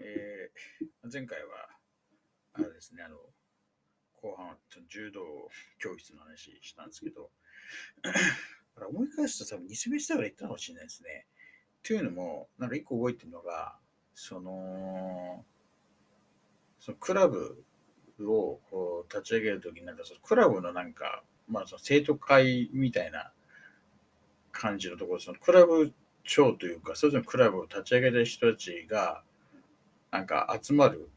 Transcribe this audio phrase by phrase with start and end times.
[0.00, 1.68] えー前回は、
[2.52, 3.16] あれですね、あの、
[4.20, 4.56] 後半は
[4.88, 5.20] 柔道
[5.78, 7.30] 教室の話したんですけど、
[8.74, 11.26] これ思い返すと多分2セメスターぐら行ったかもしれないですね。
[11.82, 13.78] というのも、なんか一個覚えてるのが、
[14.14, 15.44] その、
[16.80, 17.64] そのクラブ
[18.20, 23.32] をこう立ち上げるときに、なんかそのクラブのなんか、まあその生徒会みたいな
[24.52, 25.92] 感じのところ、そのクラブ
[26.24, 29.22] 長というか、それぞれのクラブを立ち上げた人たちが、
[30.10, 31.10] なんか集まる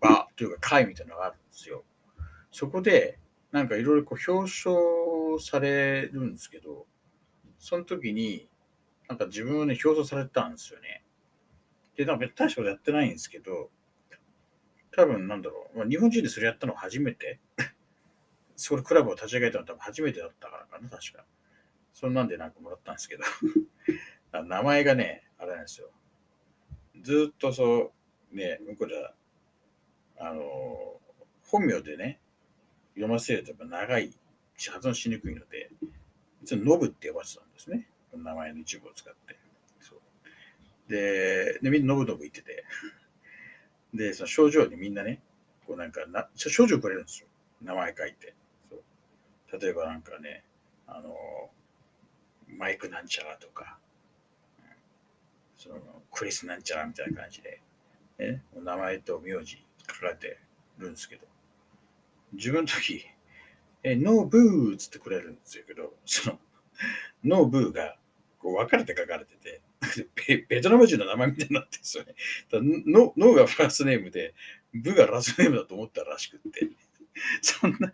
[0.00, 1.84] 場というか会みたいなのがあるんですよ。
[2.50, 3.18] そこで、
[3.50, 4.72] なんかいろいろこう表彰
[5.40, 6.86] されるんですけど、
[7.58, 8.48] その時に、
[9.08, 11.04] なんか自分はね、表彰されたんですよね。
[11.96, 13.70] で、なんか大したことやってないんですけど、
[14.90, 17.40] 多分なんだろう、まあ、日本人でそれやったのは初めて、
[18.56, 21.24] そこでクラブを立ち上げたのは多分初めてだったからかな、確か。
[21.92, 23.24] そんなんでなんかもらったんですけど、
[24.44, 25.90] 名前がね、あれなんですよ。
[27.02, 27.92] ずっとそ
[28.32, 29.12] う、ね、向こうでは、
[30.18, 30.42] あの、
[31.44, 32.20] 本名でね、
[32.94, 34.12] 読ませるとやっぱ長い
[34.56, 35.70] し、発音しにくいので、
[36.42, 37.88] いつもノブって呼ばせてたんですね。
[38.14, 39.42] 名前の一部を使って。
[40.88, 42.64] で、でみんなノブノブ言ってて、
[43.94, 45.22] で、その症状にみんなね、
[45.66, 47.28] こうなんかな、症状くれるんですよ。
[47.62, 48.34] 名前書いて。
[48.68, 50.44] そう例えばなんかね、
[50.86, 51.50] あの、
[52.48, 53.78] マイクなんちゃらとか、
[55.62, 55.76] その
[56.10, 57.60] クリスなんちゃらみたいな感じで、
[58.18, 60.38] ね、名前と名字書かれて
[60.78, 61.22] るんですけど、
[62.32, 63.06] 自分の時、
[63.84, 66.38] え、ノーブーつってくれるんですけど、その、
[67.24, 67.96] ノーブーが
[68.40, 69.62] こう分かれて書かれてて、
[70.26, 72.14] ベベトナム人の名前みたいになってるんですよね。
[72.86, 74.34] ノノーがファーストネームで、
[74.74, 76.68] ブーがラスネームだと思ったらしくって、
[77.40, 77.92] そんな、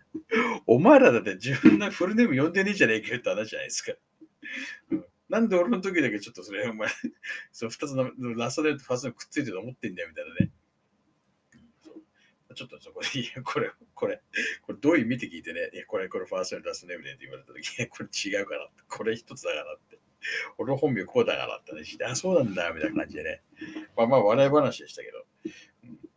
[0.65, 3.93] お前らだって自分のフルネーム呼んでねえじゃねえかよって話じゃないですか。
[4.89, 6.89] うんなんで俺の時だけちょっとそれ、お前、
[7.51, 10.51] その2つのラストネームとファーストネームくっついてると思ってんだよみたいなね。
[12.55, 14.21] ちょっとそこで、いや、これ、これ、
[14.63, 19.99] これどういう意味って聞いてね、いや、これ、これファーストネーム、ラストネームでって言われた時、いや、これ違うからって、これ一つだからって。
[20.57, 23.41] 俺の本名こうだからって話で、あ、そうなんだ、みたいな感じでね。
[23.95, 25.25] まあまあ、笑い話でしたけど、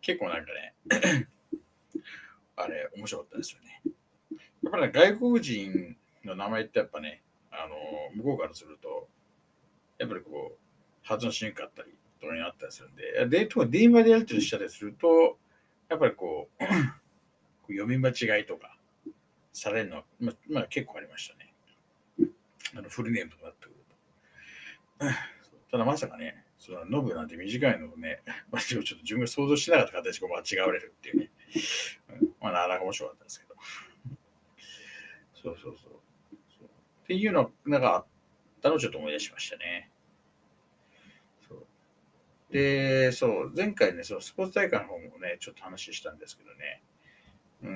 [0.01, 0.75] 結構なんかね、
[2.57, 3.83] あれ、面白かったですよね。
[4.63, 7.23] やっぱり、ね、外国人の名前ってやっぱね、
[7.53, 7.77] あの、
[8.17, 9.09] 向こうからすると、
[9.99, 10.59] やっぱりこう、
[11.03, 11.91] 発音しにくかったり
[12.21, 12.97] とかになったりするん
[13.29, 15.39] で、で、特に電話でやり取りしたりすると、
[15.89, 16.67] やっぱりこう、こ
[17.69, 18.77] う読み間違いとか
[19.53, 21.53] されるのは、まあ、まあ、結構ありましたね。
[22.75, 23.75] あのフルネームとかなってくる
[24.99, 25.71] と。
[25.71, 31.31] ただまさかね、そのノブなんて短いのをね、まあ、ちょっと自分が想像してなかった形で間違われるっていうね。
[32.41, 33.55] まあ、なかなか面白かったですけど。
[35.35, 36.02] そうそうそう。
[37.03, 38.07] っていうのがあっ
[38.63, 39.91] たのをちょっと思い出しましたね。
[41.49, 41.67] そう
[42.51, 46.83] で、そう、前回ね、そのスポーツ大会の方もね、ちょっと話したんですけどね、
[47.63, 47.69] う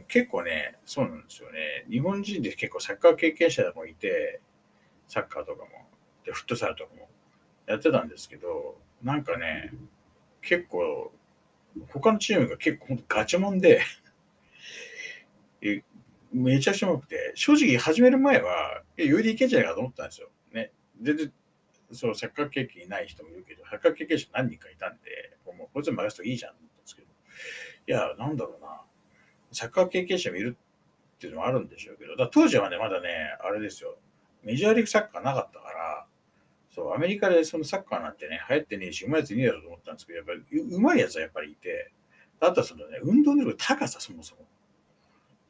[0.00, 1.86] ん、結構ね、そうなんですよね。
[1.90, 4.40] 日本人で結構サッカー経験者もいて、
[5.08, 5.68] サッカーとかも、
[6.24, 7.08] で、フットサルとかも
[7.66, 9.72] やってたんですけど、なんかね、
[10.40, 11.12] 結構、
[11.88, 13.82] 他のチームが結構本当ガチモンで、
[16.32, 20.30] めちゃくちゃうまくて、正直始める前は、え余裕でいけんじゃないかと思ったんですよ。
[20.52, 20.72] ね。
[21.00, 21.32] 全然、
[21.92, 28.82] そう、サッカー経験ない人もいるけど、サッカー経験者何人かいたんで、もうこいつに任せといいじゃんと思ったんですけど、いや、なんだろうな。
[29.52, 30.56] サッカー経験者もいる
[31.16, 33.98] っていうのもあるんでしょうけど、だ当時はね、まだね、あれですよ。
[34.42, 36.06] メジャーリーグサッカーなかったから、
[36.74, 41.92] そう、アメリカでそのサッカーなんてね、流行ってねえし、うまいやついねえだろうと思ったんですけど、やっぱりううまいやつはやっぱりいて、
[42.40, 44.46] あとはそのね、運動能力高さ、そもそも。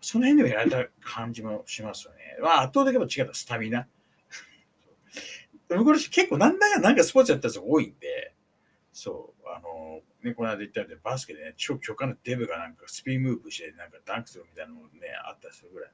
[0.02, 2.18] その辺でもやられた感じもしますよね。
[2.42, 3.86] まあ、圧倒的に違ったスタミナ。
[5.68, 8.34] 向こうの人結構なんだかなんかスポーツやったやつが多いんで、
[8.92, 14.92] そう、あの、ね、この間言ったようにバスケでね、超巨漢のデブがなんかスピンムーブしてなんかダンクするみたいなのもね、
[15.24, 15.90] あったりするぐらい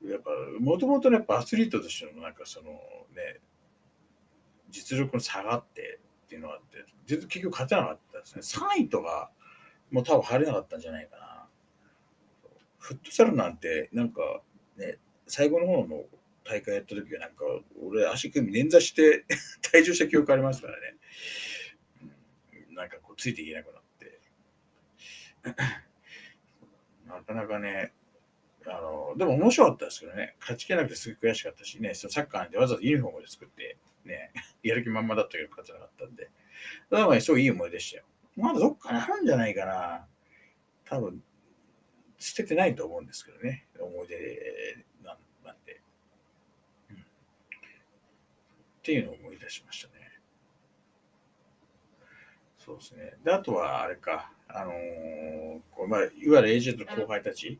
[0.00, 0.30] なんで、やっぱ、
[0.60, 3.40] もともとね、アスリートとしてのなんかそのね、
[4.70, 8.42] 実力の差がってっていうのがあって、結局勝てなかったですね。
[8.42, 9.32] 3位とか
[9.90, 11.27] もう多分入れなかったんじゃないかな。
[12.88, 14.40] フットサルなんて、なんか
[14.78, 14.96] ね、
[15.26, 16.04] 最後の方の
[16.42, 17.44] 大会やった時はなんか、
[17.82, 19.26] 俺足首捻挫して
[19.60, 20.96] 退場した記憶ありますからね。
[22.02, 24.20] うんかこうついていけなくなって、
[27.06, 27.92] なかなかね、
[28.64, 33.76] あの、でも面白かったですけどね、勝ちきれなくてすごい悔しかったしね、そのサッカーなんてわざわざユニフォームで作って、
[34.06, 34.32] ね、
[34.62, 36.30] やる気満々だったけど勝てなかったんで、
[36.88, 38.04] だからすごいいい思いでしたよ。
[38.36, 40.06] まだどっかにあるんじゃないかな。
[40.86, 41.22] 多分、
[42.18, 45.80] 捨ててないと思うんですけどね、思い出なんなんで、
[46.90, 46.96] うん。
[46.96, 47.00] っ
[48.82, 50.08] ていうのを思い出しましたね。
[52.58, 53.14] そうですね。
[53.24, 57.58] で、あとは、あれか、あのーこうまあ、いわゆるエージェントの後輩たち、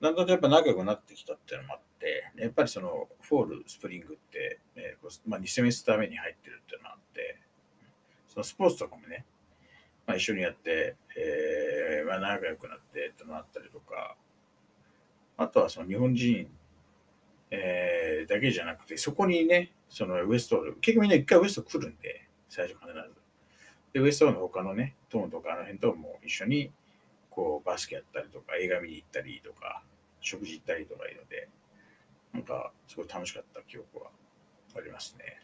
[0.00, 7.38] だんだんとやっぱ仲良くなってきたっていうのもあって、やっぱりその、 fall、spring って、えこうまあ、2セメスター目に入ってるっていうのがあって、
[8.28, 9.26] そのスポーツとかもね、
[10.06, 13.68] まあ、一緒にやって、えーまあ、仲良くなってってのあったり、
[15.36, 16.48] あとはその日本人、
[17.50, 23.22] えーだけじゃなくて、そこにね、そのウエスト、結局みんな一回ウエスト来るんで、最初必ず。
[23.92, 26.72] で、ウエストの他のね、トーンとかあの辺とも一緒に、
[27.30, 29.82] こう、バスケやったりとか、映画見に行ったりとか、
[30.20, 31.48] 食事行ったりとかいうので、
[32.32, 34.10] なんか、すごい楽しかった記憶は
[34.76, 35.40] ありますね。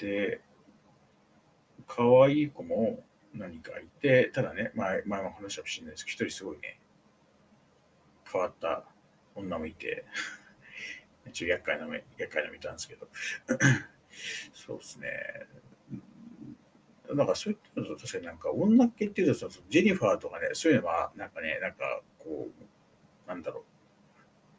[0.00, 0.40] で、
[1.86, 3.02] 可愛い子も
[3.34, 6.80] 何かいて、ただね、前前も話したかもしれないですけど、一人すごいね、
[8.30, 8.84] 変わった
[9.34, 10.04] 女もいて、
[11.32, 13.08] ちょっと厄介な目、厄介な見たんですけど、
[14.52, 15.08] そうですね。
[17.14, 23.64] なんかそういったのと確かになんか女っ気っていうと、ジェニファーとかね、そういうのはなんかね、なんかこう、なんだろ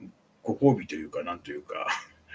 [0.02, 0.06] う、
[0.44, 1.88] ご褒美というか、なんというか、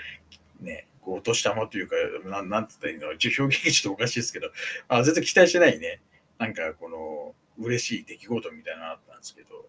[0.60, 4.52] ね、こう、お年玉というか、なんなんつったらいいの一応表現がちょっとおかしいですけど、
[4.88, 6.00] あ全然期待してないね、
[6.38, 9.68] なんかこの、嬉しい出来事みたいなのあったんですけど、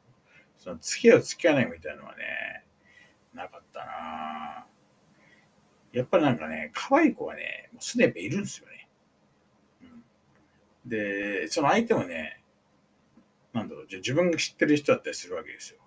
[0.58, 2.66] その付き合う付き合わないみたいなのはね、
[3.34, 4.76] なかったなぁ
[5.98, 8.90] やっぱりなんかね、可愛い子はね、もうすでにいるんですよね。
[9.84, 12.42] うん、で、その相手もね、
[13.54, 15.80] なんだろう、じゃ自分が知ってる人だったりするわけですよ。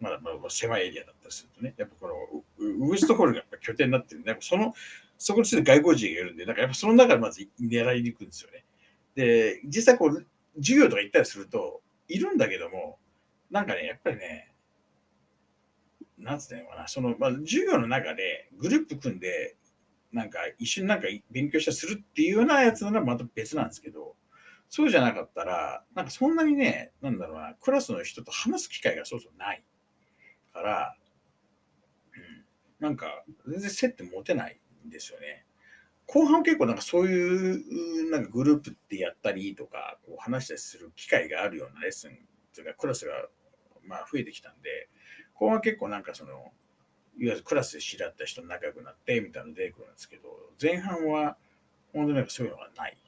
[0.00, 2.14] まだまだ狭いエリアだったりするとね、やっぱこの
[2.58, 4.74] ウウエストホールがやっぱ拠点になってるんで、やっぱその、
[5.18, 8.64] そこに住んで外国人がいるんで、なんかやっぱその中でまず狙いに行くんですよね。
[9.14, 10.26] で、実際こう、
[10.56, 12.98] 授業とか行ったりすると、いるんだけども、
[13.50, 14.52] なんかね、やっぱりね、
[16.18, 19.56] なんつってんのかな、その、まあ、授業の中でグループ組んで、
[20.12, 24.14] なんか一緒になんか勉強したりするっていうようなやつならまた別なんですけど、
[24.68, 29.64] そうじゃなかったら、なんかそんなにね、なんだろうな、クラスの人と話す機会がそうそうない
[30.52, 30.96] から、
[32.14, 32.44] うん、
[32.80, 35.43] なんか全然接点持てないんですよね。
[36.06, 42.18] 後半結構なんかそういうなんかグループでやったりとか、こう話したりする機会があるようなレッスン
[42.54, 43.12] というかクラスが
[43.86, 44.88] まあ増えてきたんで、
[45.34, 46.52] 後半結構なんかその、いわ
[47.16, 50.28] ゆるクラスで知り合った人仲良くなってみたいなの出てくるんですけど、
[50.60, 51.36] 前半は
[51.92, 52.98] 本当になんかそういうのがない、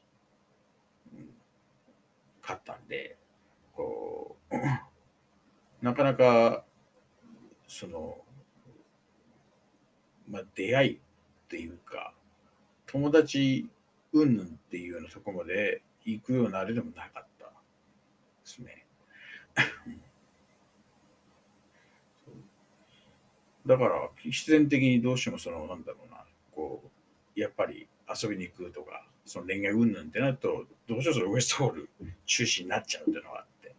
[1.15, 1.29] うん、
[2.41, 3.17] かったんで、
[3.75, 4.55] こう、
[5.85, 6.65] なかなか、
[7.69, 8.19] その、
[10.29, 10.99] まあ出会いっ
[11.49, 12.15] ていうか、
[12.87, 13.69] 友達
[14.13, 17.51] 云々っていうようなとこまで行くようなあれでもなかったで
[18.45, 18.87] すね。
[23.67, 26.25] だから必然的にどうしてもそのなんだろうな
[26.55, 26.85] こ
[27.37, 31.91] うやっぱり遊びに行くとかその恋愛云々ってなるとどうしてもそのウエストホール
[32.27, 33.75] 中心になっちゃうっていうのがあって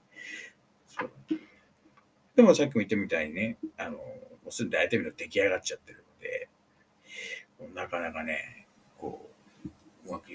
[2.36, 4.04] でもさっきも言ったみたいにねあのも
[4.48, 6.04] うすでに相手見ると出来上がっちゃってる
[7.60, 8.57] のでなかなかね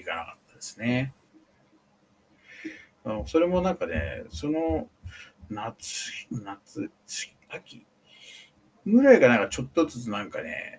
[0.03, 1.13] いかなかったですね。
[3.25, 4.87] それもなんかねその
[5.49, 6.89] 夏夏
[7.49, 7.85] 秋
[8.85, 10.77] ぐらいがなんかちょっとずつなんかね、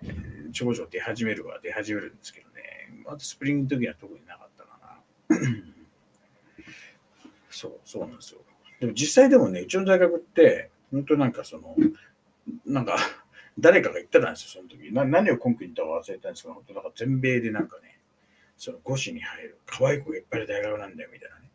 [0.51, 2.53] ちょこちょこ出始めるは出始めるんですけどね、
[3.07, 4.79] あとスプリングの時は特になかったか
[5.29, 5.37] な。
[7.49, 8.41] そう、そうなんですよ。
[8.79, 11.75] でも実際でもね、うちの大学って、本当なんかその、
[12.65, 12.97] なんか、
[13.57, 14.91] 誰かが言ってたんですよ、その時。
[14.93, 17.94] な何を根拠に言ったか忘れたんですけど、本当なんか全米でなんかね、
[18.57, 19.59] その5市に入る。
[19.65, 21.49] 可愛い子がいっぱいいる大学なんだよ、みたいなね。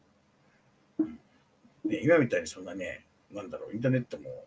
[1.84, 4.46] うん、で今みたいにそんなね、なんだろう、インターネットも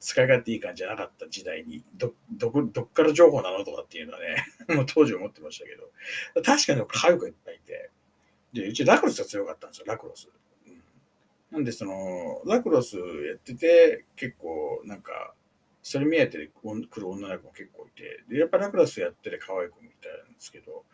[0.00, 5.90] 使い勝手いい感じじゃなかった時代に、ど、どこ、どっから情報なのとかっていうのはね、 もう当時思ってましたけど、
[6.42, 7.90] 確かに可愛い子いっぱいいて、
[8.54, 10.28] で、うちラクロスが強かったんですよ、ラクロス。
[10.66, 10.82] うん、
[11.50, 15.34] なんで、その、ラクロスやってて、結構、なんか、
[15.82, 20.84] それ目当てで来る女の子も結構いて、で、やっぱラクロスやってて可愛い子みたいなんですけど、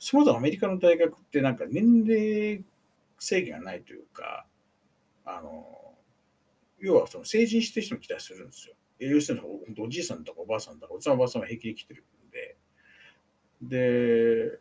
[0.00, 2.64] そもそもアメリカの大学ってなんか年齢
[3.18, 4.46] 制限がないというか、
[5.26, 5.94] あの、
[6.80, 8.74] 要はその成人してる人も来たりするんですよ。
[8.98, 12.56] 要するに本当おじいさんとかおばあさんとかおじさんおばあさんは平気で来てるんで、
[13.62, 14.58] で、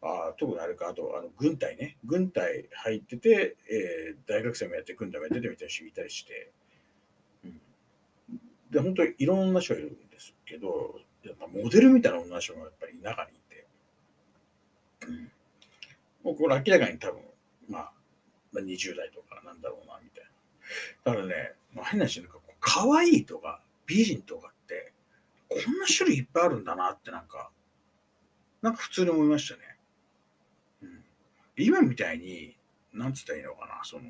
[0.00, 6.52] あ特にあれか、あと、あの軍隊ね、軍隊入ってて、えー、大学生もやって軍隊もやっててみたいな人いたりして、
[8.70, 13.37] で、本当にいろんな人がいるんですけど、やっぱモデルみたいな女の人がやっぱり中に、
[16.22, 17.20] もうこれ明らかに多分、
[17.68, 17.92] まあ、
[18.54, 20.24] 20代とかなんだろうな、みたい
[21.04, 21.12] な。
[21.12, 24.92] だからね、まあ、変な話なんか、可愛いとか美人とかって、
[25.48, 27.50] こんな種類いっぱいあるんだなってなんか、
[28.62, 29.60] なんか普通に思いましたね。
[30.82, 31.04] うん、
[31.56, 32.56] 今みたいに、
[32.92, 34.04] なんつったらいいのかな、その、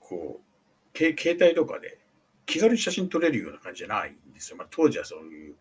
[0.00, 0.44] こう、
[0.92, 1.98] け携帯とかで
[2.46, 4.56] 気軽に写真撮れるような感じじゃないんですよ。
[4.56, 5.56] まあ、当時はそういう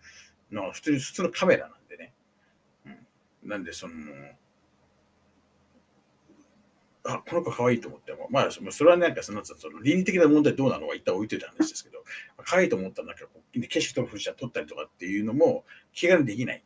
[0.51, 1.77] のは普通に普通のカメラなんでね。
[1.77, 1.83] うん、
[3.46, 3.94] なんで、その、
[7.06, 12.04] あ、この子可愛いと思っても、まあ、それはなんかその、その倫理的な問題どうなのは一旦置いといた話ですけど、
[12.46, 16.64] 可愛いと思ったらなんかこう、景色とか風車撮ったりとかっていうのも気軽にできない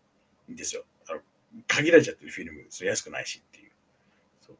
[0.51, 0.83] んですよ。
[1.09, 1.19] あの
[1.67, 3.71] 限られちゃってるフィルム、それ安くないしっていう。
[4.41, 4.57] そう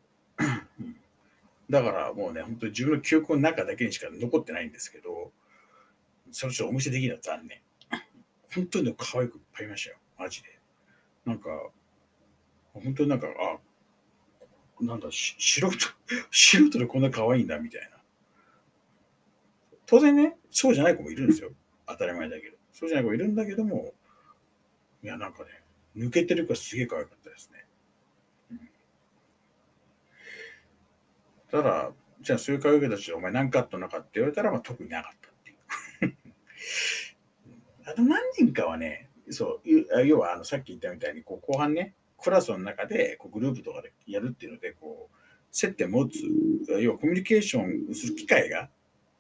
[1.70, 5.32] だからもうね、本当に自分の記憶の中だけにしか残ってないんですけど、
[6.32, 7.62] その人お見せできないの残念。
[8.56, 9.98] 本当に可愛くいっぱいいましたよ。
[10.18, 10.60] マジで。
[11.26, 11.50] なんか、
[12.84, 15.72] 本当になんか、あ、なんだ、素人、
[16.32, 17.98] 素人でこんな可愛いんだみたいな。
[19.86, 21.52] 当然ね、そうじゃない子もいるんですよ。
[21.88, 22.58] 当たり前だけど。
[22.74, 23.94] そうじゃない子もいるんだけども、
[25.02, 25.50] いや、なんかね、
[25.96, 27.66] 抜けてるからすげえ可愛かったですね。
[31.50, 31.92] ただ、
[32.22, 36.16] じゃあそういう可愛い子たちお前何カットなかって言われたら、まあ、特になかったっていう。
[37.90, 41.94] あと何人かはね、そう、要はあのさっき言ったみたいに、こう後半ね、
[42.28, 45.16] クラスの中でこうグループとかでやるっていうので、こう、
[45.50, 46.18] 接点持つ、
[46.82, 48.70] 要はコミュニケーションする機会が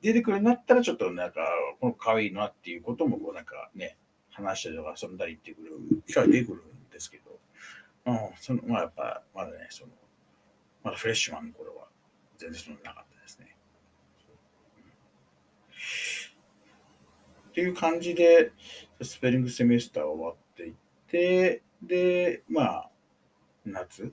[0.02, 1.40] 出てくるようになったら、ちょっとなんか、
[1.80, 3.96] この可愛いなっていうことも、こうなんかね、
[4.30, 7.40] 話したりとか遊んだりっていう機会が出てくるんですけど、
[8.08, 9.94] うん、その、まあやっぱ、まだね、その、
[10.84, 11.88] まだフレッシュマンの頃は
[12.38, 13.56] 全然そんななかったですね。
[17.52, 18.52] っていう感じで、
[19.02, 20.74] スペリングセメスター終わっていっ
[21.08, 22.92] て、で、まあ、
[23.72, 24.12] 夏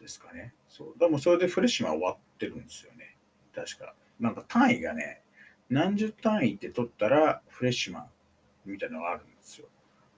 [0.00, 0.54] ですかね。
[0.68, 0.98] そう。
[0.98, 3.16] でもそれでフレッシュマン終わってるんですよね。
[3.54, 3.94] 確か。
[4.20, 5.22] なんか単位がね、
[5.70, 8.06] 何十単位って取ったらフレッシュマン
[8.66, 9.66] みたいなのがあるんですよ。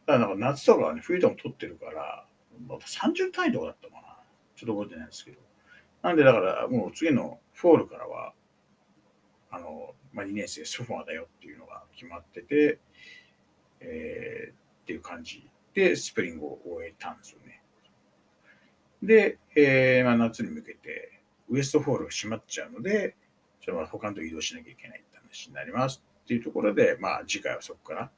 [0.06, 2.26] だからなんか夏とかはね、冬でも取ってるから、
[2.66, 4.16] また30単位とかだったかな。
[4.56, 5.38] ちょっと覚えてないですけど。
[6.02, 8.34] なんでだからもう次のフォールからは、
[9.50, 12.78] あの、まあ、2年生ソファーだよっていうのが決まってて、
[13.80, 14.54] えー、っ
[14.86, 17.43] ていう感じでスプリングを終えたんですよね。
[19.06, 23.16] で、えーまあ、夏に向けてウエストホールが閉まっちゃうので、
[23.60, 28.10] ちょっと他のと移動しなきゃいけないって話になりますっていうところで、まあ次回はそこから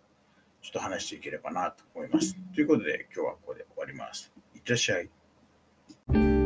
[0.62, 2.36] ちょっと話していければなと思います。
[2.54, 4.32] ということで今日はここで終わります。
[4.54, 6.45] いってらっしゃい。